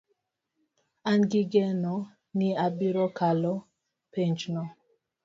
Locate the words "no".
4.53-4.63